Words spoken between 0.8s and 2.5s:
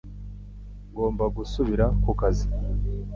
Ngomba gusubira ku kazi